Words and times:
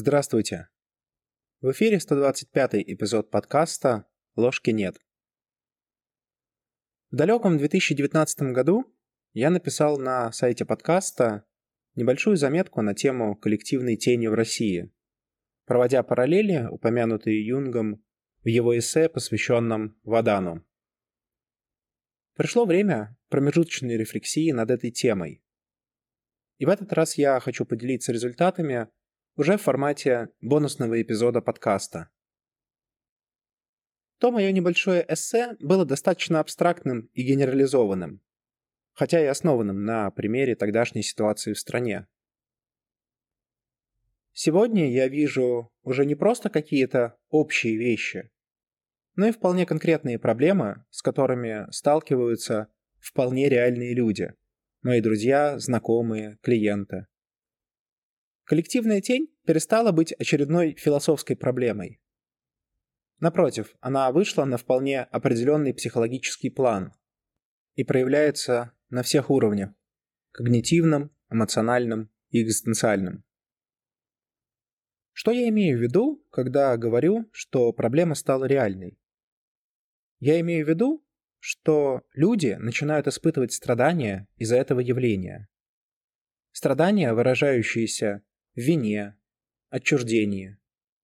Здравствуйте. 0.00 0.68
В 1.60 1.72
эфире 1.72 1.98
125 1.98 2.74
эпизод 2.74 3.32
подкаста 3.32 4.06
«Ложки 4.36 4.70
нет». 4.70 4.96
В 7.10 7.16
далеком 7.16 7.58
2019 7.58 8.52
году 8.52 8.84
я 9.32 9.50
написал 9.50 9.98
на 9.98 10.30
сайте 10.30 10.64
подкаста 10.64 11.46
небольшую 11.96 12.36
заметку 12.36 12.80
на 12.80 12.94
тему 12.94 13.34
коллективной 13.34 13.96
тени 13.96 14.28
в 14.28 14.34
России, 14.34 14.92
проводя 15.64 16.04
параллели, 16.04 16.68
упомянутые 16.70 17.44
Юнгом 17.44 18.00
в 18.44 18.46
его 18.46 18.78
эссе, 18.78 19.08
посвященном 19.08 19.98
Вадану. 20.04 20.64
Пришло 22.36 22.66
время 22.66 23.18
промежуточной 23.30 23.96
рефлексии 23.96 24.52
над 24.52 24.70
этой 24.70 24.92
темой. 24.92 25.42
И 26.58 26.66
в 26.66 26.68
этот 26.68 26.92
раз 26.92 27.18
я 27.18 27.40
хочу 27.40 27.64
поделиться 27.64 28.12
результатами 28.12 28.88
уже 29.38 29.56
в 29.56 29.62
формате 29.62 30.30
бонусного 30.40 31.00
эпизода 31.00 31.40
подкаста. 31.40 32.10
То 34.18 34.32
мое 34.32 34.50
небольшое 34.50 35.06
эссе 35.08 35.56
было 35.60 35.86
достаточно 35.86 36.40
абстрактным 36.40 37.08
и 37.14 37.22
генерализованным, 37.22 38.20
хотя 38.94 39.22
и 39.22 39.26
основанным 39.26 39.84
на 39.84 40.10
примере 40.10 40.56
тогдашней 40.56 41.04
ситуации 41.04 41.52
в 41.52 41.58
стране. 41.60 42.08
Сегодня 44.32 44.90
я 44.90 45.06
вижу 45.06 45.70
уже 45.82 46.04
не 46.04 46.16
просто 46.16 46.50
какие-то 46.50 47.16
общие 47.28 47.76
вещи, 47.76 48.32
но 49.14 49.28
и 49.28 49.32
вполне 49.32 49.66
конкретные 49.66 50.18
проблемы, 50.18 50.84
с 50.90 51.00
которыми 51.00 51.70
сталкиваются 51.70 52.72
вполне 52.98 53.48
реальные 53.48 53.94
люди, 53.94 54.34
мои 54.82 55.00
друзья, 55.00 55.60
знакомые, 55.60 56.38
клиенты. 56.42 57.06
Коллективная 58.48 59.02
тень 59.02 59.28
перестала 59.44 59.92
быть 59.92 60.12
очередной 60.12 60.72
философской 60.72 61.36
проблемой. 61.36 62.00
Напротив, 63.20 63.76
она 63.80 64.10
вышла 64.10 64.46
на 64.46 64.56
вполне 64.56 65.02
определенный 65.02 65.74
психологический 65.74 66.48
план 66.48 66.94
и 67.74 67.84
проявляется 67.84 68.72
на 68.88 69.02
всех 69.02 69.28
уровнях– 69.28 69.74
когнитивном, 70.30 71.14
эмоциональном 71.28 72.10
и 72.30 72.42
экзистенциальном. 72.42 73.22
Что 75.12 75.30
я 75.30 75.46
имею 75.50 75.78
в 75.78 75.82
виду, 75.82 76.24
когда 76.30 76.74
говорю, 76.78 77.28
что 77.32 77.70
проблема 77.74 78.14
стала 78.14 78.46
реальной? 78.46 78.98
Я 80.20 80.40
имею 80.40 80.64
в 80.64 80.70
виду, 80.70 81.04
что 81.38 82.00
люди 82.14 82.56
начинают 82.58 83.08
испытывать 83.08 83.52
страдания 83.52 84.26
из-за 84.36 84.56
этого 84.56 84.80
явления. 84.80 85.50
Страдания, 86.52 87.12
выражающиеся 87.12 88.22
вине, 88.58 89.16
отчуждении, 89.70 90.58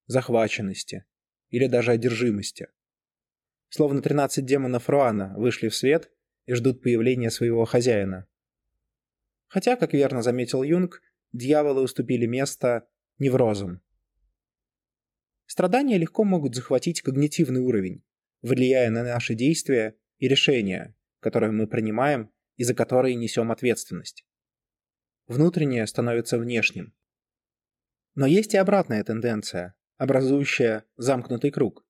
захваченности 0.07 1.05
или 1.51 1.67
даже 1.67 1.93
одержимости. 1.93 2.69
Словно 3.69 4.03
13 4.03 4.45
демонов 4.45 4.89
Руана 4.89 5.35
вышли 5.37 5.69
в 5.69 5.77
свет 5.77 6.11
и 6.47 6.55
ждут 6.55 6.83
появления 6.83 7.31
своего 7.31 7.65
хозяина. 7.65 8.27
Хотя, 9.47 9.77
как 9.77 9.93
верно 9.93 10.21
заметил 10.21 10.65
Юнг, 10.65 11.01
дьяволы 11.33 11.83
уступили 11.83 12.27
место 12.27 12.89
неврозам. 13.19 13.81
Страдания 15.47 15.97
легко 15.97 16.25
могут 16.25 16.57
захватить 16.57 17.03
когнитивный 17.03 17.61
уровень, 17.61 18.03
влияя 18.43 18.91
на 18.91 19.05
наши 19.05 19.35
действия 19.35 19.97
и 20.19 20.27
решения, 20.27 20.97
которые 21.21 21.53
мы 21.53 21.69
принимаем 21.69 22.33
и 22.57 22.65
за 22.65 22.75
которые 22.75 23.15
несем 23.15 23.53
ответственность. 23.53 24.27
Внутреннее 25.29 25.87
становится 25.87 26.37
внешним, 26.39 26.95
но 28.15 28.27
есть 28.27 28.55
и 28.55 28.59
обратная 28.59 29.03
тенденция, 29.03 29.75
образующая 29.97 30.85
замкнутый 30.97 31.51
круг. 31.51 31.85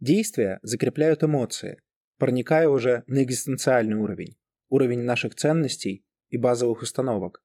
Действия 0.00 0.60
закрепляют 0.62 1.24
эмоции, 1.24 1.82
проникая 2.18 2.68
уже 2.68 3.04
на 3.06 3.22
экзистенциальный 3.22 3.96
уровень, 3.96 4.38
уровень 4.68 5.02
наших 5.02 5.34
ценностей 5.34 6.04
и 6.28 6.36
базовых 6.36 6.82
установок. 6.82 7.42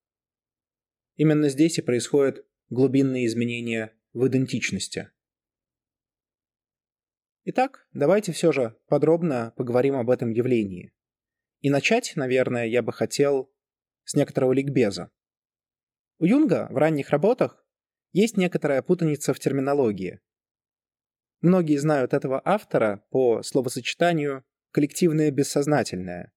Именно 1.16 1.50
здесь 1.50 1.78
и 1.78 1.82
происходят 1.82 2.46
глубинные 2.70 3.26
изменения 3.28 3.94
в 4.14 4.28
идентичности. 4.28 5.10
Итак, 7.46 7.88
давайте 7.94 8.32
все 8.32 8.52
же 8.52 8.78
подробно 8.88 9.54
поговорим 9.58 9.96
об 9.96 10.10
этом 10.10 10.32
явлении. 10.32 10.94
И 11.60 11.70
начать, 11.70 12.14
наверное, 12.16 12.66
я 12.66 12.82
бы 12.82 12.94
хотел 12.94 13.52
с 14.06 14.16
некоторого 14.16 14.54
ликбеза. 14.54 15.12
У 16.20 16.26
Юнга 16.26 16.68
в 16.70 16.78
ранних 16.78 17.10
работах 17.10 17.63
есть 18.14 18.38
некоторая 18.38 18.82
путаница 18.82 19.34
в 19.34 19.40
терминологии. 19.40 20.22
Многие 21.42 21.78
знают 21.78 22.14
этого 22.14 22.42
автора 22.46 23.06
по 23.10 23.44
словосочетанию 23.44 24.46
«коллективное 24.72 25.30
бессознательное» 25.30 26.32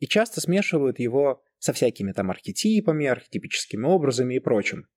и 0.00 0.06
часто 0.06 0.40
смешивают 0.40 0.98
его 0.98 1.44
со 1.58 1.72
всякими 1.72 2.10
там 2.10 2.30
архетипами, 2.30 3.06
архетипическими 3.06 3.86
образами 3.86 4.34
и 4.34 4.40
прочим. 4.40 4.88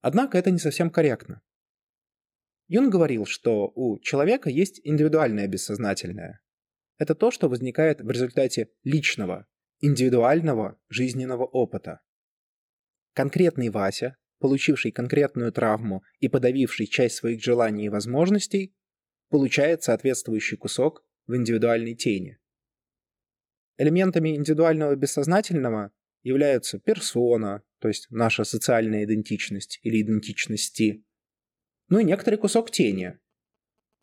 Однако 0.00 0.38
это 0.38 0.50
не 0.50 0.58
совсем 0.58 0.90
корректно. 0.90 1.42
Юн 2.68 2.88
говорил, 2.88 3.26
что 3.26 3.70
у 3.74 3.98
человека 4.00 4.48
есть 4.48 4.80
индивидуальное 4.82 5.46
бессознательное. 5.46 6.40
Это 6.98 7.14
то, 7.14 7.30
что 7.30 7.48
возникает 7.48 8.00
в 8.00 8.10
результате 8.10 8.70
личного, 8.82 9.46
индивидуального 9.80 10.80
жизненного 10.88 11.44
опыта. 11.44 12.00
Конкретный 13.16 13.70
Вася, 13.70 14.18
получивший 14.40 14.92
конкретную 14.92 15.50
травму 15.50 16.02
и 16.18 16.28
подавивший 16.28 16.86
часть 16.86 17.16
своих 17.16 17.42
желаний 17.42 17.86
и 17.86 17.88
возможностей, 17.88 18.76
получает 19.30 19.82
соответствующий 19.82 20.58
кусок 20.58 21.02
в 21.26 21.34
индивидуальной 21.34 21.94
тени. 21.94 22.38
Элементами 23.78 24.36
индивидуального 24.36 24.94
бессознательного 24.96 25.92
являются 26.24 26.78
персона, 26.78 27.62
то 27.78 27.88
есть 27.88 28.06
наша 28.10 28.44
социальная 28.44 29.04
идентичность 29.04 29.80
или 29.82 30.02
идентичности, 30.02 31.02
ну 31.88 32.00
и 32.00 32.04
некоторый 32.04 32.36
кусок 32.36 32.70
тени. 32.70 33.18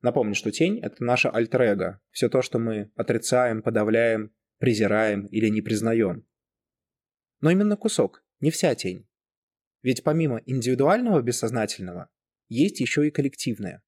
Напомню, 0.02 0.34
что 0.34 0.50
тень— 0.52 0.79
это 0.81 1.03
наше 1.03 1.28
альтер 1.28 2.00
все 2.09 2.29
то, 2.29 2.41
что 2.41 2.57
мы 2.57 2.91
отрицаем, 2.96 3.62
подавляем, 3.62 4.34
презираем 4.57 5.28
или 5.28 5.50
не 5.50 5.62
признаем. 5.62 6.25
Но 7.41 7.52
именно 7.52 7.78
кусок, 7.78 8.23
не 8.43 8.51
вся 8.51 8.75
тень. 8.75 9.07
Ведь 9.83 10.03
помимо 10.03 10.41
индивидуального 10.45 11.21
бессознательного, 11.21 12.09
есть 12.49 12.81
еще 12.81 13.07
и 13.07 13.11
коллективное. 13.11 13.81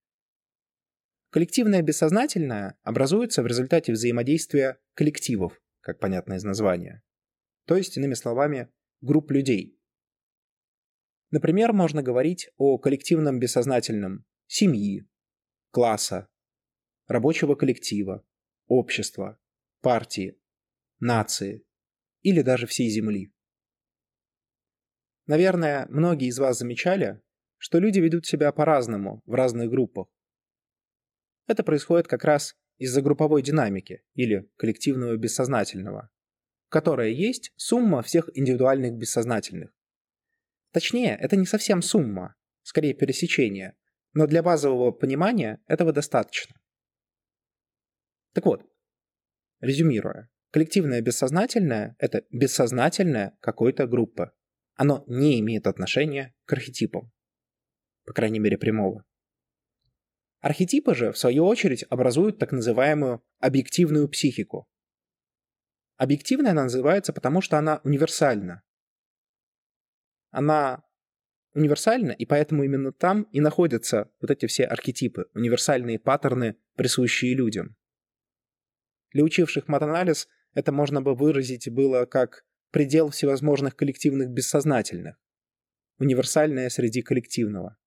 Коллективное 1.30 1.82
бессознательное 1.82 2.80
образуется 2.82 3.44
в 3.44 3.48
результате 3.48 3.92
взаимодействия 3.92 4.80
коллективов, 4.94 5.62
как 5.82 6.00
понятно 6.00 6.36
из 6.36 6.46
названия. 6.46 7.04
То 7.66 7.76
есть, 7.76 7.98
иными 7.98 8.14
словами, 8.14 8.70
групп 9.02 9.30
людей. 9.32 9.78
Например, 11.32 11.74
можно 11.74 12.02
говорить 12.02 12.50
о 12.56 12.78
коллективном 12.78 13.40
бессознательном 13.40 14.24
семьи, 14.48 15.06
класса, 15.72 16.30
рабочего 17.08 17.56
коллектива, 17.56 18.26
общества, 18.68 19.38
партии, 19.82 20.40
нации 21.02 21.66
или 22.22 22.42
даже 22.42 22.68
всей 22.68 22.88
Земли. 22.90 23.35
Наверное, 25.28 25.88
многие 25.90 26.28
из 26.28 26.38
вас 26.38 26.60
замечали, 26.60 27.20
что 27.58 27.80
люди 27.80 28.00
ведут 28.00 28.26
себя 28.26 28.52
по-разному 28.52 29.24
в 29.26 29.34
разных 29.34 29.70
группах. 29.70 30.08
Это 31.48 31.64
происходит 31.64 32.08
как 32.08 32.24
раз 32.24 32.56
из-за 32.78 33.02
групповой 33.02 33.42
динамики 33.42 34.04
или 34.14 34.50
коллективного 34.58 35.18
бессознательного, 35.18 36.12
которая 36.70 37.10
есть 37.10 37.54
сумма 37.56 38.04
всех 38.04 38.30
индивидуальных 38.36 38.94
бессознательных. 38.94 39.72
Точнее, 40.72 41.18
это 41.20 41.38
не 41.38 41.46
совсем 41.46 41.82
сумма, 41.82 42.36
скорее 42.62 42.94
пересечение, 42.94 43.76
но 44.14 44.28
для 44.28 44.44
базового 44.44 44.92
понимания 44.92 45.62
этого 45.68 45.92
достаточно. 45.92 46.56
Так 48.34 48.46
вот, 48.46 48.64
резюмируя, 49.60 50.30
коллективное 50.52 51.02
бессознательное– 51.02 51.96
это 52.00 52.26
бессознательное 52.30 53.38
какой-то 53.40 53.88
группы 53.88 54.32
оно 54.76 55.04
не 55.08 55.40
имеет 55.40 55.68
отношения 55.68 56.34
к 56.46 56.54
архетипам. 56.54 57.12
По 58.06 58.14
крайней 58.14 58.40
мере, 58.40 58.58
прямого. 58.58 59.04
Архетипы 60.42 60.94
же, 60.94 61.12
в 61.12 61.18
свою 61.18 61.46
очередь, 61.46 61.86
образуют 61.90 62.38
так 62.38 62.52
называемую 62.52 63.24
объективную 63.40 64.08
психику. 64.08 64.68
Объективная 65.98 66.52
она 66.52 66.64
называется, 66.64 67.14
потому 67.14 67.42
что 67.42 67.58
она 67.58 67.82
универсальна. 67.84 68.62
Она 70.30 70.84
универсальна, 71.54 72.12
и 72.12 72.26
поэтому 72.26 72.64
именно 72.64 72.92
там 72.92 73.24
и 73.32 73.40
находятся 73.40 74.12
вот 74.20 74.30
эти 74.30 74.46
все 74.46 74.66
архетипы, 74.66 75.30
универсальные 75.34 75.98
паттерны, 75.98 76.58
присущие 76.76 77.34
людям. 77.34 77.76
Для 79.14 79.24
учивших 79.24 79.68
матанализ 79.68 80.28
это 80.54 80.72
можно 80.72 81.02
бы 81.02 81.16
выразить 81.16 81.70
было 81.72 82.06
как 82.06 82.45
предел 82.72 83.10
всевозможных 83.10 83.76
коллективных 83.76 84.30
бессознательных. 84.30 85.18
универсальное 85.98 86.70
среди 86.70 87.02
коллективного. 87.02 87.78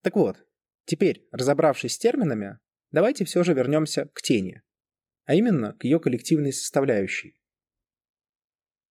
Так 0.00 0.16
вот, 0.16 0.46
теперь, 0.86 1.28
разобравшись 1.32 1.94
с 1.94 1.98
терминами, 1.98 2.58
давайте 2.90 3.24
все 3.24 3.42
же 3.42 3.52
вернемся 3.52 4.06
к 4.06 4.22
тени, 4.22 4.62
а 5.24 5.34
именно 5.34 5.74
к 5.74 5.84
ее 5.84 6.00
коллективной 6.00 6.52
составляющей. 6.52 7.38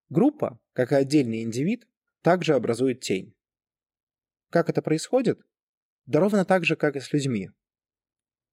Группа, 0.09 0.59
как 0.73 0.91
и 0.91 0.95
отдельный 0.95 1.41
индивид, 1.41 1.87
также 2.21 2.53
образует 2.53 3.01
тень. 3.01 3.35
Как 4.49 4.69
это 4.69 4.81
происходит? 4.81 5.41
Да 6.05 6.19
ровно 6.19 6.45
так 6.45 6.65
же, 6.65 6.75
как 6.75 6.95
и 6.95 6.99
с 6.99 7.11
людьми. 7.13 7.49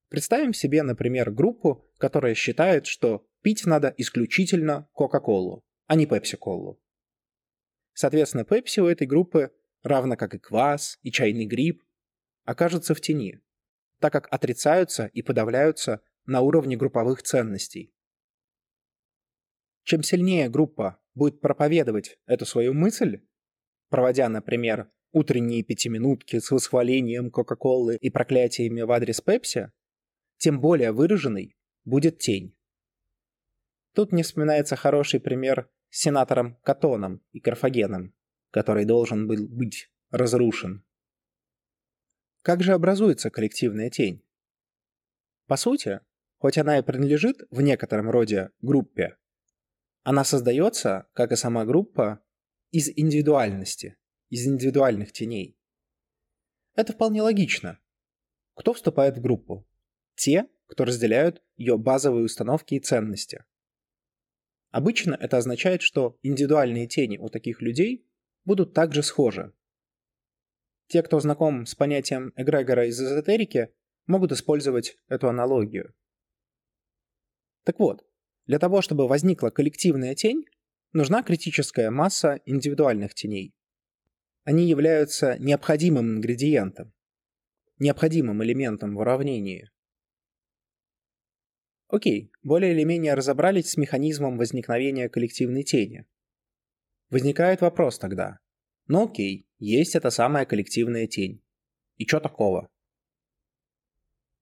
Представим 0.09 0.55
себе, 0.55 0.83
например, 0.83 1.31
группу, 1.31 1.89
которая 1.99 2.35
считает, 2.35 2.87
что 2.87 3.27
пить 3.43 3.67
надо 3.67 3.95
исключительно 3.97 4.89
Кока-Колу, 4.93 5.65
а 5.87 5.97
не 5.97 6.07
Пепси-Колу. 6.07 6.81
Соответственно, 7.95 8.45
Пепси 8.45 8.81
у 8.81 8.87
этой 8.87 9.07
группы, 9.07 9.53
равно 9.83 10.17
как 10.17 10.35
и 10.35 10.39
квас, 10.39 10.99
и 11.03 11.11
чайный 11.11 11.47
гриб, 11.47 11.83
окажутся 12.45 12.95
в 12.95 13.01
тени, 13.01 13.41
так 13.99 14.13
как 14.13 14.33
отрицаются 14.33 15.07
и 15.07 15.23
подавляются 15.23 16.01
на 16.27 16.41
уровне 16.41 16.77
групповых 16.77 17.23
ценностей. 17.23 17.93
Чем 19.85 20.03
сильнее 20.03 20.49
группа 20.49 21.01
будет 21.15 21.41
проповедовать 21.41 22.19
эту 22.27 22.47
свою 22.47 22.75
мысль, 22.75 23.21
проводя, 23.89 24.29
например, 24.29 24.91
утренние 25.13 25.65
пятиминутки 25.65 26.39
с 26.39 26.51
восхвалением 26.51 27.31
Кока-Колы 27.31 27.97
и 27.97 28.11
проклятиями 28.11 28.83
в 28.83 28.93
адрес 28.93 29.21
Пепси, 29.21 29.73
тем 30.39 30.61
более 30.61 30.93
выраженной 30.93 31.57
будет 31.85 32.19
тень. 32.19 32.57
Тут 33.95 34.13
не 34.13 34.23
вспоминается 34.23 34.77
хороший 34.77 35.21
пример 35.21 35.69
с 35.89 36.01
сенатором 36.01 36.57
Катоном 36.63 37.23
и 37.33 37.41
Карфагеном, 37.41 38.15
который 38.51 38.85
должен 38.85 39.27
был 39.27 39.49
быть 39.49 39.91
разрушен. 40.11 40.85
Как 42.43 42.63
же 42.63 42.73
образуется 42.73 43.31
коллективная 43.31 43.91
тень? 43.91 44.25
По 45.47 45.57
сути, 45.57 46.01
хоть 46.39 46.59
она 46.59 46.79
и 46.79 46.83
принадлежит 46.83 47.43
в 47.51 47.61
некотором 47.61 48.09
роде 48.11 48.51
группе, 48.61 49.17
она 50.03 50.25
создается, 50.25 51.09
как 51.13 51.33
и 51.33 51.37
сама 51.37 51.65
группа, 51.65 52.23
из 52.71 52.89
индивидуальности, 52.89 53.97
из 54.29 54.47
индивидуальных 54.47 55.13
теней. 55.13 55.59
Это 56.75 56.93
вполне 56.93 57.21
логично. 57.21 57.81
Кто 58.55 58.73
вступает 58.73 59.19
в 59.19 59.21
группу? 59.21 59.69
Те, 60.15 60.49
кто 60.67 60.85
разделяют 60.85 61.43
ее 61.57 61.77
базовые 61.77 62.25
установки 62.25 62.75
и 62.75 62.81
ценности. 62.81 63.45
Обычно 64.71 65.15
это 65.15 65.37
означает, 65.39 65.83
что 65.83 66.19
индивидуальные 66.23 66.87
тени 66.87 67.19
у 67.19 67.29
таких 67.29 67.61
людей 67.61 68.07
будут 68.45 68.73
также 68.73 69.03
схожи. 69.03 69.53
Те, 70.87 71.03
кто 71.03 71.21
знаком 71.21 71.67
с 71.67 71.75
понятием 71.75 72.33
эгрегора 72.37 72.87
из 72.87 73.01
эзотерики, 73.01 73.73
могут 74.07 74.33
использовать 74.33 74.97
эту 75.09 75.29
аналогию. 75.29 75.95
Так 77.65 77.79
вот, 77.79 78.05
для 78.47 78.59
того, 78.59 78.83
чтобы 78.83 79.07
возникла 79.07 79.51
коллективная 79.51 80.15
тень, 80.15 80.45
нужна 80.93 81.23
критическая 81.23 81.91
масса 81.91 82.41
индивидуальных 82.45 83.15
теней. 83.15 83.55
Они 84.45 84.69
являются 84.69 85.39
необходимым 85.39 86.17
ингредиентом, 86.17 86.93
необходимым 87.79 88.43
элементом 88.43 88.95
в 88.95 88.99
уравнении. 88.99 89.71
Окей, 91.91 92.31
более 92.45 92.73
или 92.73 92.85
менее 92.85 93.15
разобрались 93.15 93.71
с 93.71 93.77
механизмом 93.77 94.39
возникновения 94.39 95.09
коллективной 95.09 95.65
тени. 95.65 96.07
Возникает 97.11 97.63
вопрос 97.63 97.99
тогда. 97.99 98.39
Ну 98.87 99.09
окей, 99.09 99.49
есть 99.59 99.97
эта 99.97 100.11
самая 100.11 100.47
коллективная 100.47 101.09
тень. 101.09 101.43
И 101.97 102.07
что 102.07 102.21
такого? 102.21 102.71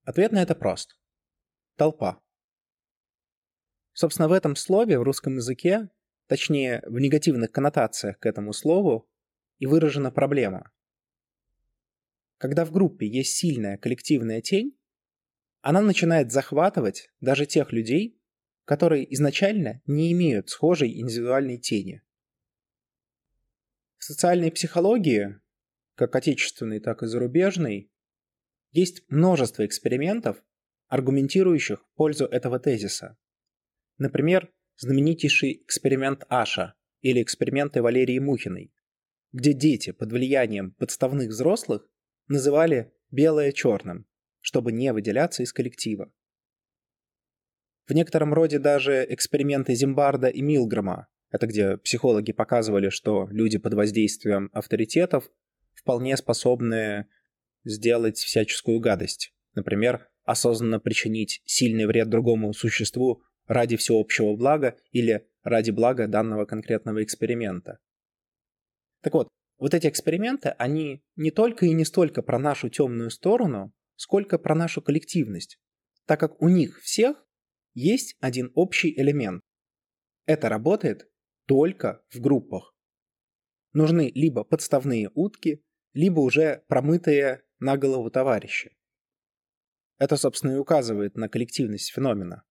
Ответ 0.04 0.32
на 0.32 0.42
это 0.42 0.54
прост. 0.54 0.98
Толпа. 1.76 2.20
Собственно, 3.94 4.28
в 4.28 4.32
этом 4.32 4.54
слове 4.54 4.98
в 4.98 5.02
русском 5.02 5.36
языке, 5.36 5.88
точнее 6.26 6.82
в 6.86 6.98
негативных 6.98 7.50
коннотациях 7.50 8.18
к 8.18 8.26
этому 8.26 8.52
слову, 8.52 9.08
и 9.58 9.64
выражена 9.64 10.10
проблема. 10.10 10.70
Когда 12.36 12.66
в 12.66 12.72
группе 12.72 13.06
есть 13.06 13.36
сильная 13.36 13.78
коллективная 13.78 14.42
тень, 14.42 14.78
она 15.68 15.82
начинает 15.82 16.32
захватывать 16.32 17.10
даже 17.20 17.44
тех 17.44 17.72
людей, 17.72 18.18
которые 18.64 19.12
изначально 19.12 19.82
не 19.84 20.10
имеют 20.12 20.48
схожей 20.48 20.98
индивидуальной 20.98 21.58
тени. 21.58 22.00
В 23.98 24.04
социальной 24.04 24.50
психологии, 24.50 25.38
как 25.94 26.16
отечественной, 26.16 26.80
так 26.80 27.02
и 27.02 27.06
зарубежной, 27.06 27.92
есть 28.70 29.02
множество 29.10 29.66
экспериментов, 29.66 30.42
аргументирующих 30.86 31.84
пользу 31.96 32.24
этого 32.24 32.58
тезиса. 32.58 33.18
Например, 33.98 34.50
знаменитейший 34.76 35.64
эксперимент 35.64 36.24
Аша 36.30 36.76
или 37.02 37.22
эксперименты 37.22 37.82
Валерии 37.82 38.18
Мухиной, 38.18 38.72
где 39.32 39.52
дети 39.52 39.90
под 39.90 40.12
влиянием 40.12 40.70
подставных 40.70 41.28
взрослых 41.28 41.90
называли 42.26 42.90
белое 43.10 43.52
черным, 43.52 44.06
чтобы 44.48 44.72
не 44.72 44.94
выделяться 44.94 45.42
из 45.42 45.52
коллектива. 45.52 46.10
В 47.86 47.92
некотором 47.92 48.32
роде 48.32 48.58
даже 48.58 49.04
эксперименты 49.06 49.74
Зимбарда 49.74 50.28
и 50.28 50.40
Милгрома, 50.40 51.08
это 51.30 51.46
где 51.46 51.76
психологи 51.76 52.32
показывали, 52.32 52.88
что 52.88 53.28
люди 53.30 53.58
под 53.58 53.74
воздействием 53.74 54.48
авторитетов 54.54 55.30
вполне 55.74 56.16
способны 56.16 57.08
сделать 57.64 58.16
всяческую 58.16 58.80
гадость. 58.80 59.34
Например, 59.54 60.08
осознанно 60.24 60.80
причинить 60.80 61.42
сильный 61.44 61.84
вред 61.84 62.08
другому 62.08 62.54
существу 62.54 63.22
ради 63.46 63.76
всеобщего 63.76 64.34
блага 64.34 64.78
или 64.92 65.28
ради 65.42 65.72
блага 65.72 66.08
данного 66.08 66.46
конкретного 66.46 67.04
эксперимента. 67.04 67.80
Так 69.02 69.12
вот, 69.12 69.28
вот 69.58 69.74
эти 69.74 69.88
эксперименты, 69.88 70.54
они 70.56 71.02
не 71.16 71.30
только 71.32 71.66
и 71.66 71.74
не 71.74 71.84
столько 71.84 72.22
про 72.22 72.38
нашу 72.38 72.70
темную 72.70 73.10
сторону, 73.10 73.74
сколько 73.98 74.38
про 74.38 74.54
нашу 74.54 74.80
коллективность, 74.80 75.58
так 76.06 76.20
как 76.20 76.40
у 76.40 76.48
них 76.48 76.80
всех 76.80 77.26
есть 77.74 78.16
один 78.20 78.52
общий 78.54 78.98
элемент. 78.98 79.42
Это 80.24 80.48
работает 80.48 81.10
только 81.46 82.04
в 82.08 82.20
группах. 82.20 82.74
Нужны 83.72 84.12
либо 84.14 84.44
подставные 84.44 85.10
утки, 85.14 85.64
либо 85.94 86.20
уже 86.20 86.64
промытые 86.68 87.42
на 87.58 87.76
голову 87.76 88.08
товарищи. 88.10 88.76
Это, 89.98 90.16
собственно, 90.16 90.52
и 90.52 90.58
указывает 90.58 91.16
на 91.16 91.28
коллективность 91.28 91.90
феномена. 91.90 92.44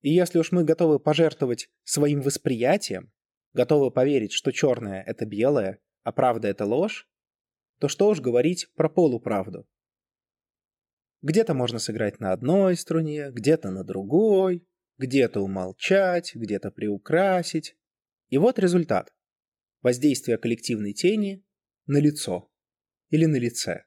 И 0.00 0.10
если 0.10 0.38
уж 0.38 0.52
мы 0.52 0.62
готовы 0.62 1.00
пожертвовать 1.00 1.68
своим 1.82 2.20
восприятием, 2.20 3.12
готовы 3.52 3.90
поверить, 3.90 4.32
что 4.32 4.52
черное— 4.52 5.02
это 5.06 5.26
белое, 5.26 5.80
а 6.04 6.12
правда— 6.12 6.46
это 6.48 6.64
ложь, 6.64 7.08
то 7.78 7.88
что 7.88 8.08
уж 8.08 8.20
говорить 8.20 8.72
про 8.74 8.88
полуправду. 8.88 9.68
Где-то 11.22 11.54
можно 11.54 11.78
сыграть 11.78 12.20
на 12.20 12.32
одной 12.32 12.76
струне, 12.76 13.30
где-то 13.30 13.70
на 13.70 13.84
другой, 13.84 14.66
где-то 14.98 15.40
умолчать, 15.40 16.34
где-то 16.34 16.70
приукрасить. 16.70 17.76
И 18.28 18.38
вот 18.38 18.58
результат. 18.58 19.14
Воздействие 19.82 20.38
коллективной 20.38 20.92
тени 20.92 21.44
на 21.86 21.98
лицо 21.98 22.50
или 23.10 23.26
на 23.26 23.36
лице. 23.36 23.84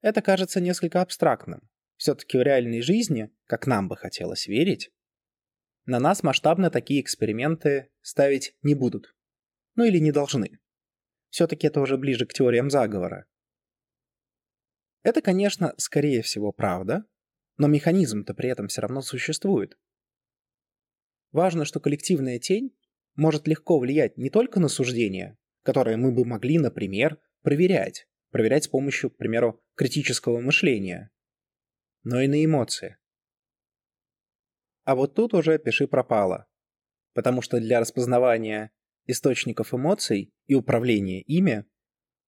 Это 0.00 0.22
кажется 0.22 0.60
несколько 0.60 1.02
абстрактным. 1.02 1.68
Все-таки 1.96 2.38
в 2.38 2.42
реальной 2.42 2.80
жизни, 2.80 3.30
как 3.46 3.66
нам 3.66 3.88
бы 3.88 3.96
хотелось 3.96 4.46
верить, 4.46 4.92
на 5.84 5.98
нас 5.98 6.22
масштабно 6.22 6.70
такие 6.70 7.00
эксперименты 7.00 7.90
ставить 8.02 8.56
не 8.62 8.74
будут. 8.74 9.16
Ну 9.74 9.84
или 9.84 9.98
не 9.98 10.12
должны. 10.12 10.58
Все-таки 11.30 11.66
это 11.66 11.80
уже 11.80 11.96
ближе 11.96 12.26
к 12.26 12.32
теориям 12.32 12.70
заговора. 12.70 13.26
Это, 15.02 15.22
конечно, 15.22 15.74
скорее 15.76 16.22
всего 16.22 16.52
правда, 16.52 17.04
но 17.56 17.66
механизм-то 17.66 18.34
при 18.34 18.50
этом 18.50 18.68
все 18.68 18.80
равно 18.80 19.02
существует. 19.02 19.78
Важно, 21.32 21.64
что 21.64 21.80
коллективная 21.80 22.38
тень 22.38 22.76
может 23.14 23.46
легко 23.46 23.78
влиять 23.78 24.16
не 24.16 24.30
только 24.30 24.60
на 24.60 24.68
суждения, 24.68 25.36
которые 25.62 25.96
мы 25.96 26.12
бы 26.12 26.24
могли, 26.24 26.58
например, 26.58 27.20
проверять, 27.42 28.08
проверять 28.30 28.64
с 28.64 28.68
помощью, 28.68 29.10
к 29.10 29.16
примеру, 29.16 29.62
критического 29.74 30.40
мышления, 30.40 31.10
но 32.04 32.20
и 32.20 32.28
на 32.28 32.44
эмоции. 32.44 32.96
А 34.84 34.94
вот 34.94 35.14
тут 35.14 35.34
уже 35.34 35.58
пиши 35.58 35.86
пропало, 35.86 36.46
потому 37.12 37.42
что 37.42 37.60
для 37.60 37.80
распознавания 37.80 38.72
источников 39.08 39.74
эмоций 39.74 40.32
и 40.46 40.54
управления 40.54 41.22
ими 41.22 41.64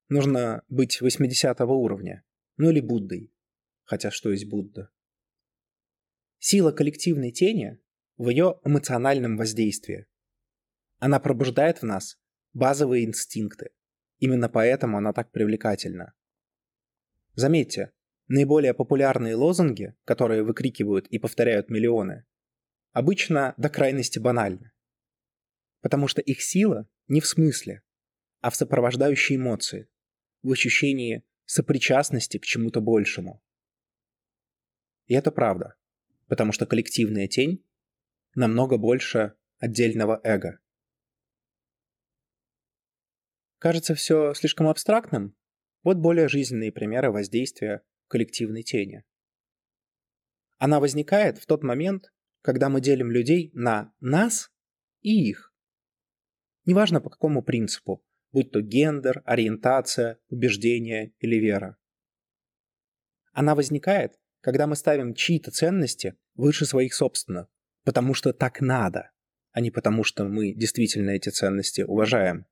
нужно 0.09 0.63
быть 0.67 0.99
80 0.99 1.61
уровня, 1.61 2.25
ну 2.57 2.69
или 2.69 2.81
Буддой. 2.81 3.31
Хотя 3.83 4.11
что 4.11 4.31
есть 4.31 4.49
Будда? 4.49 4.89
Сила 6.39 6.71
коллективной 6.71 7.31
тени 7.31 7.79
в 8.17 8.29
ее 8.29 8.59
эмоциональном 8.65 9.37
воздействии. 9.37 10.07
Она 10.97 11.19
пробуждает 11.19 11.81
в 11.81 11.85
нас 11.85 12.19
базовые 12.53 13.05
инстинкты. 13.05 13.71
Именно 14.17 14.49
поэтому 14.49 14.97
она 14.97 15.13
так 15.13 15.31
привлекательна. 15.31 16.13
Заметьте, 17.35 17.91
наиболее 18.27 18.73
популярные 18.73 19.35
лозунги, 19.35 19.95
которые 20.03 20.43
выкрикивают 20.43 21.07
и 21.07 21.19
повторяют 21.19 21.69
миллионы, 21.69 22.25
обычно 22.91 23.53
до 23.57 23.69
крайности 23.69 24.19
банальны. 24.19 24.71
Потому 25.81 26.07
что 26.07 26.21
их 26.21 26.41
сила 26.41 26.87
не 27.07 27.21
в 27.21 27.27
смысле, 27.27 27.81
а 28.39 28.49
в 28.49 28.55
сопровождающей 28.55 29.35
эмоции, 29.35 29.89
в 30.43 30.51
ощущении 30.51 31.23
сопричастности 31.45 32.37
к 32.37 32.45
чему-то 32.45 32.81
большему. 32.81 33.43
И 35.07 35.13
это 35.13 35.31
правда, 35.31 35.75
потому 36.27 36.51
что 36.51 36.65
коллективная 36.65 37.27
тень 37.27 37.65
намного 38.35 38.77
больше 38.77 39.33
отдельного 39.57 40.21
эго. 40.23 40.59
Кажется 43.57 43.93
все 43.93 44.33
слишком 44.33 44.67
абстрактным? 44.67 45.35
Вот 45.83 45.97
более 45.97 46.27
жизненные 46.27 46.71
примеры 46.71 47.11
воздействия 47.11 47.83
коллективной 48.07 48.63
тени. 48.63 49.03
Она 50.57 50.79
возникает 50.79 51.37
в 51.37 51.45
тот 51.45 51.63
момент, 51.63 52.13
когда 52.41 52.69
мы 52.69 52.81
делим 52.81 53.11
людей 53.11 53.51
на 53.53 53.93
нас 53.99 54.51
и 55.01 55.29
их. 55.29 55.50
Неважно 56.65 57.01
по 57.01 57.09
какому 57.09 57.41
принципу, 57.43 58.03
будь 58.31 58.51
то 58.51 58.61
гендер, 58.61 59.21
ориентация, 59.25 60.19
убеждение 60.29 61.13
или 61.19 61.35
вера. 61.37 61.77
Она 63.33 63.55
возникает, 63.55 64.19
когда 64.41 64.67
мы 64.67 64.75
ставим 64.75 65.13
чьи-то 65.13 65.51
ценности 65.51 66.15
выше 66.35 66.65
своих 66.65 66.93
собственных, 66.93 67.47
потому 67.83 68.13
что 68.13 68.33
так 68.33 68.61
надо, 68.61 69.11
а 69.51 69.61
не 69.61 69.71
потому 69.71 70.03
что 70.03 70.25
мы 70.25 70.53
действительно 70.53 71.11
эти 71.11 71.29
ценности 71.29 71.81
уважаем. 71.81 72.45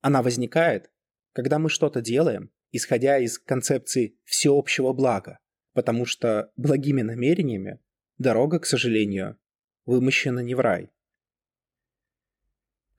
Она 0.00 0.22
возникает, 0.22 0.90
когда 1.32 1.58
мы 1.58 1.68
что-то 1.68 2.00
делаем, 2.00 2.50
исходя 2.72 3.18
из 3.18 3.38
концепции 3.38 4.18
всеобщего 4.24 4.92
блага, 4.92 5.38
потому 5.72 6.04
что 6.06 6.52
благими 6.56 7.02
намерениями 7.02 7.80
дорога, 8.18 8.58
к 8.58 8.66
сожалению, 8.66 9.38
вымощена 9.84 10.40
не 10.40 10.54
в 10.54 10.60
рай. 10.60 10.90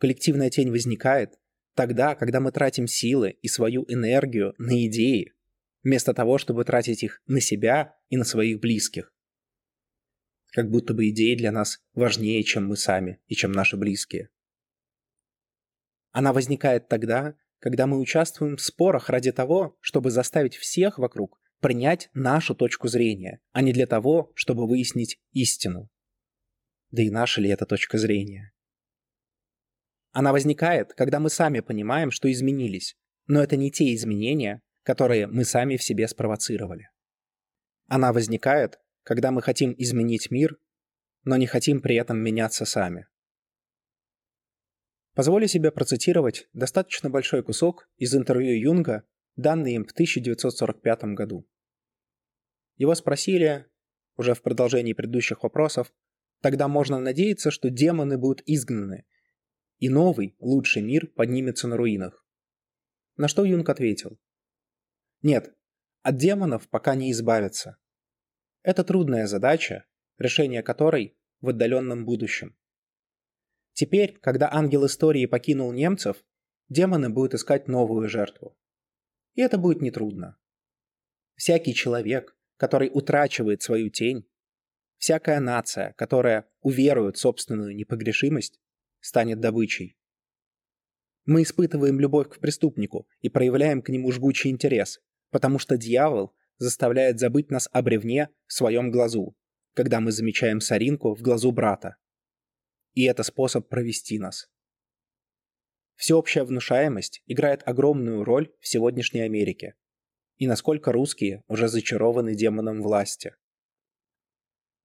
Коллективная 0.01 0.50
тень 0.50 0.72
возникает 0.72 1.38
тогда, 1.75 2.15
когда 2.15 2.39
мы 2.39 2.51
тратим 2.51 2.88
силы 2.88 3.38
и 3.43 3.48
свою 3.48 3.86
энергию 3.88 4.55
на 4.58 4.84
идеи, 4.88 5.36
вместо 5.84 6.15
того, 6.15 6.39
чтобы 6.39 6.65
тратить 6.65 7.03
их 7.03 7.22
на 7.27 7.39
себя 7.39 7.96
и 8.10 8.17
на 8.17 8.24
своих 8.24 8.60
близких. 8.60 9.13
Как 10.53 10.72
будто 10.72 10.96
бы 10.96 11.08
идеи 11.10 11.36
для 11.36 11.51
нас 11.51 11.84
важнее, 11.93 12.41
чем 12.43 12.65
мы 12.65 12.77
сами 12.77 13.22
и 13.27 13.36
чем 13.36 13.51
наши 13.51 13.77
близкие. 13.77 14.29
Она 16.10 16.34
возникает 16.34 16.88
тогда, 16.88 17.36
когда 17.60 17.86
мы 17.86 18.00
участвуем 18.00 18.58
в 18.58 18.62
спорах 18.62 19.08
ради 19.08 19.31
того, 19.31 19.77
чтобы 19.81 20.10
заставить 20.10 20.55
всех 20.55 20.98
вокруг 20.98 21.39
принять 21.60 22.10
нашу 22.15 22.55
точку 22.55 22.88
зрения, 22.88 23.39
а 23.51 23.62
не 23.62 23.72
для 23.72 23.86
того, 23.86 24.31
чтобы 24.34 24.67
выяснить 24.67 25.22
истину. 25.31 25.91
Да 26.89 27.03
и 27.03 27.12
наша 27.12 27.39
ли 27.39 27.50
это 27.50 27.67
точка 27.67 28.00
зрения? 28.00 28.50
Она 30.12 30.32
возникает, 30.34 30.94
когда 30.94 31.20
мы 31.20 31.30
сами 31.30 31.62
понимаем, 31.62 32.12
что 32.12 32.32
изменились, 32.32 32.98
но 33.27 33.41
это 33.41 33.56
не 33.56 33.72
те 33.72 33.94
изменения, 33.96 34.62
которые 34.84 35.27
мы 35.27 35.46
сами 35.46 35.77
в 35.77 35.84
себе 35.84 36.08
спровоцировали. 36.08 36.89
Она 37.88 38.12
возникает, 38.12 38.80
когда 39.03 39.32
мы 39.32 39.41
хотим 39.41 39.74
изменить 39.77 40.32
мир, 40.32 40.58
но 41.24 41.38
не 41.38 41.48
хотим 41.48 41.82
при 41.82 41.96
этом 41.96 42.18
меняться 42.18 42.65
сами. 42.65 43.08
Позволю 45.13 45.48
себе 45.48 45.72
процитировать 45.72 46.48
достаточно 46.53 47.10
большой 47.10 47.44
кусок 47.44 47.89
из 47.98 48.15
интервью 48.15 48.60
Юнга, 48.60 49.03
данный 49.36 49.74
им 49.74 49.86
в 49.86 49.91
1945 49.91 51.03
году. 51.15 51.48
Его 52.77 52.96
спросили, 52.96 53.68
уже 54.18 54.34
в 54.34 54.41
продолжении 54.41 54.94
предыдущих 54.94 55.44
вопросов, 55.44 55.94
тогда 56.41 56.68
можно 56.68 57.00
надеяться, 57.00 57.51
что 57.51 57.70
демоны 57.70 58.18
будут 58.18 58.41
изгнаны, 58.46 59.06
и 59.82 59.90
новый, 59.90 60.36
лучший 60.40 60.84
мир 60.84 61.08
поднимется 61.08 61.68
на 61.68 61.76
руинах. 61.76 62.24
На 63.18 63.28
что 63.28 63.44
Юнг 63.44 63.68
ответил. 63.68 64.20
Нет, 65.24 65.56
от 66.04 66.18
демонов 66.18 66.70
пока 66.70 66.94
не 66.94 67.12
избавиться. 67.12 67.78
Это 68.62 68.84
трудная 68.84 69.26
задача, 69.26 69.86
решение 70.20 70.62
которой 70.62 71.18
в 71.42 71.50
отдаленном 71.50 72.06
будущем. 72.06 72.56
Теперь, 73.74 74.20
когда 74.20 74.54
ангел 74.54 74.86
истории 74.86 75.26
покинул 75.26 75.74
немцев, 75.74 76.24
демоны 76.70 77.10
будут 77.10 77.34
искать 77.34 77.68
новую 77.68 78.08
жертву. 78.08 78.56
И 79.34 79.42
это 79.42 79.58
будет 79.58 79.82
нетрудно. 79.82 80.38
Всякий 81.36 81.74
человек, 81.74 82.38
который 82.58 82.92
утрачивает 82.94 83.64
свою 83.64 83.90
тень, 83.90 84.30
всякая 84.98 85.40
нация, 85.40 85.94
которая 85.94 86.48
уверует 86.62 87.18
собственную 87.18 87.76
непогрешимость, 87.76 88.61
станет 89.01 89.39
добычей. 89.39 89.98
Мы 91.25 91.43
испытываем 91.43 92.00
любовь 92.00 92.29
к 92.29 92.39
преступнику 92.39 93.08
и 93.20 93.29
проявляем 93.29 93.81
к 93.81 93.89
нему 93.89 94.12
жгучий 94.12 94.50
интерес, 94.50 95.01
потому 95.29 95.60
что 95.60 95.77
дьявол 95.77 96.34
заставляет 96.58 97.20
забыть 97.20 97.51
нас 97.51 97.70
о 97.72 97.81
бревне 97.81 98.29
в 98.48 98.53
своем 98.53 98.91
глазу, 98.91 99.36
когда 99.74 100.00
мы 100.00 100.12
замечаем 100.12 100.62
соринку 100.62 101.15
в 101.15 101.22
глазу 101.22 101.51
брата. 101.51 101.98
И 102.93 103.03
это 103.03 103.24
способ 103.24 103.67
провести 103.67 104.20
нас. 104.20 104.50
Всеобщая 105.96 106.43
внушаемость 106.43 107.22
играет 107.27 107.62
огромную 107.67 108.24
роль 108.24 108.51
в 108.60 108.67
сегодняшней 108.67 109.22
Америке. 109.22 109.75
И 110.38 110.48
насколько 110.48 110.91
русские 110.91 111.43
уже 111.48 111.67
зачарованы 111.67 112.34
демоном 112.34 112.81
власти. 112.81 113.36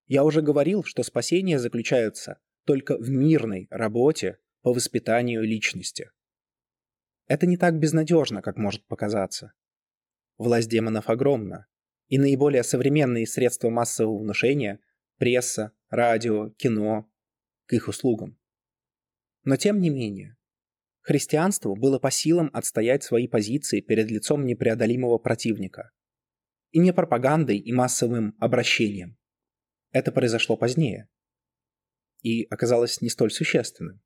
Я 0.06 0.24
уже 0.24 0.42
говорил, 0.42 0.84
что 0.84 1.02
спасение 1.02 1.58
заключается 1.58 2.38
только 2.66 2.98
в 2.98 3.08
мирной 3.08 3.68
работе 3.70 4.38
по 4.60 4.72
воспитанию 4.72 5.42
личности. 5.42 6.10
Это 7.28 7.46
не 7.46 7.56
так 7.56 7.78
безнадежно, 7.78 8.42
как 8.42 8.56
может 8.56 8.84
показаться. 8.86 9.52
Власть 10.36 10.68
демонов 10.68 11.08
огромна, 11.08 11.66
и 12.08 12.18
наиболее 12.18 12.62
современные 12.62 13.26
средства 13.26 13.70
массового 13.70 14.18
внушения– 14.18 14.80
пресса, 15.18 15.72
радио, 15.88 16.50
кино– 16.50 17.10
к 17.66 17.72
их 17.72 17.88
услугам. 17.88 18.38
Но 19.44 19.56
тем 19.56 19.80
не 19.80 19.88
менее, 19.88 20.36
христианству 21.00 21.76
было 21.76 21.98
по 21.98 22.10
силам 22.10 22.50
отстоять 22.52 23.04
свои 23.04 23.28
позиции 23.28 23.80
перед 23.80 24.10
лицом 24.10 24.44
непреодолимого 24.44 25.18
противника. 25.18 25.92
И 26.72 26.80
не 26.80 26.92
пропагандой 26.92 27.58
и 27.58 27.72
массовым 27.72 28.36
обращением. 28.40 29.16
Это 29.92 30.10
произошло 30.12 30.56
позднее 30.56 31.08
и 32.22 32.44
оказалось 32.44 33.00
не 33.00 33.08
столь 33.08 33.30
существенным, 33.30 34.02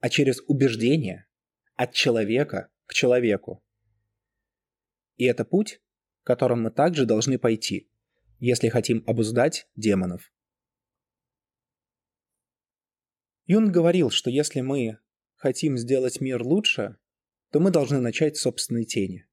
а 0.00 0.08
через 0.08 0.40
убеждение 0.46 1.26
от 1.76 1.92
человека 1.92 2.70
к 2.86 2.94
человеку. 2.94 3.64
И 5.16 5.24
это 5.24 5.44
путь, 5.44 5.80
которым 6.22 6.62
мы 6.62 6.70
также 6.70 7.06
должны 7.06 7.38
пойти, 7.38 7.90
если 8.38 8.68
хотим 8.68 9.02
обуздать 9.06 9.68
демонов. 9.74 10.32
Юн 13.46 13.72
говорил, 13.72 14.10
что 14.10 14.28
если 14.28 14.60
мы 14.60 14.98
хотим 15.36 15.78
сделать 15.78 16.20
мир 16.20 16.42
лучше, 16.42 16.98
то 17.50 17.60
мы 17.60 17.70
должны 17.70 18.00
начать 18.00 18.36
с 18.36 18.42
собственной 18.42 18.84
тени. 18.84 19.26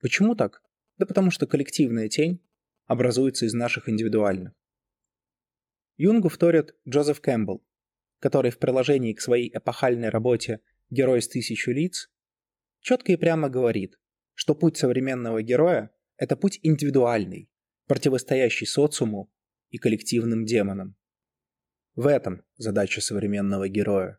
Почему 0.00 0.34
так? 0.34 0.62
Да 0.98 1.06
потому 1.06 1.30
что 1.30 1.46
коллективная 1.46 2.08
тень 2.08 2.44
образуется 2.84 3.46
из 3.46 3.54
наших 3.54 3.88
индивидуальных. 3.88 4.52
Юнгу 6.02 6.30
вторит 6.30 6.74
Джозеф 6.88 7.20
Кэмпбелл, 7.20 7.62
который 8.20 8.50
в 8.50 8.58
приложении 8.58 9.12
к 9.12 9.20
своей 9.20 9.54
эпохальной 9.54 10.08
работе 10.08 10.60
«Герой 10.88 11.20
с 11.20 11.28
тысячу 11.28 11.72
лиц» 11.72 12.10
четко 12.80 13.12
и 13.12 13.16
прямо 13.16 13.50
говорит, 13.50 14.00
что 14.32 14.54
путь 14.54 14.78
современного 14.78 15.42
героя– 15.42 15.90
это 16.16 16.36
путь 16.36 16.58
индивидуальный, 16.62 17.50
противостоящий 17.86 18.64
социуму 18.64 19.30
и 19.68 19.76
коллективным 19.76 20.46
демонам. 20.46 20.96
В 21.96 22.06
этом 22.06 22.46
задача 22.56 23.02
современного 23.02 23.68
героя. 23.68 24.18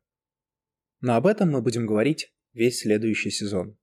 Но 1.00 1.16
об 1.16 1.26
этом 1.26 1.50
мы 1.50 1.64
будем 1.64 1.88
говорить 1.88 2.32
весь 2.54 2.82
следующий 2.82 3.32
сезон. 3.32 3.76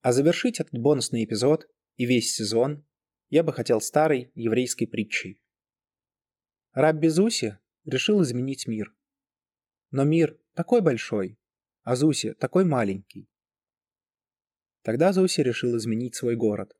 А 0.00 0.14
завершить 0.14 0.58
этот 0.58 0.80
бонусный 0.80 1.22
эпизод 1.22 1.68
и 1.96 2.06
весь 2.06 2.34
сезон 2.34 2.86
я 3.28 3.42
бы 3.42 3.52
хотел 3.52 3.82
старой 3.82 4.32
еврейской 4.34 4.86
притчей. 4.86 5.41
Рабби 6.74 7.08
Зуси 7.08 7.58
решил 7.84 8.22
изменить 8.22 8.66
мир. 8.66 8.94
Но 9.90 10.04
мир 10.04 10.38
такой 10.54 10.80
большой, 10.80 11.38
а 11.82 11.96
Зуси 11.96 12.32
такой 12.32 12.64
маленький. 12.64 13.28
Тогда 14.80 15.12
Зуси 15.12 15.42
решил 15.42 15.76
изменить 15.76 16.14
свой 16.14 16.34
город. 16.34 16.74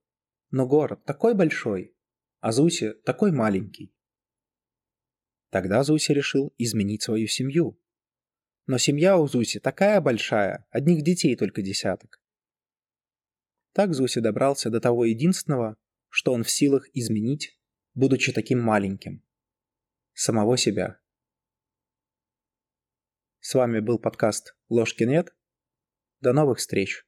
Но 0.51 0.67
город 0.67 1.05
такой 1.05 1.35
большой, 1.35 1.95
а 2.41 2.53
Зуси 2.53 2.95
такой 3.05 3.33
маленький. 3.33 3.95
Тогда 5.51 5.83
Зуси 5.83 6.13
решил 6.13 6.55
изменить 6.57 7.03
свою 7.03 7.27
семью. 7.27 7.79
Но 8.67 8.79
семья 8.79 9.19
у 9.19 9.27
Зуси 9.27 9.61
такая 9.61 10.01
большая, 10.01 10.67
одних 10.71 11.03
детей 11.03 11.37
только 11.37 11.61
десяток. 11.61 12.19
Так 13.75 13.93
Зуси 13.93 14.21
добрался 14.21 14.71
до 14.71 14.81
того 14.81 15.05
единственного, 15.05 15.77
что 16.09 16.33
он 16.33 16.45
в 16.45 16.51
силах 16.51 16.89
изменить, 16.95 17.61
будучи 17.93 18.33
таким 18.33 18.63
маленьким 18.63 19.23
самого 20.15 20.57
себя. 20.57 21.01
С 23.41 23.55
вами 23.55 23.81
был 23.81 23.99
подкаст 23.99 24.57
«Ложки 24.69 25.05
нет». 25.05 25.35
До 26.21 26.33
новых 26.33 26.59
встреч! 26.59 27.05